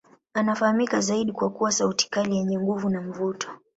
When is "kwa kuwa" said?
1.31-1.71